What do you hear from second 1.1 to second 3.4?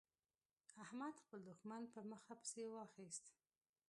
خپل دوښمن په مخه پسې واخيست.